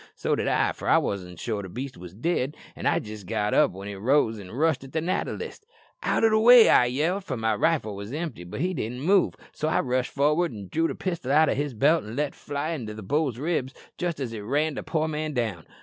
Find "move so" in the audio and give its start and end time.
9.01-9.67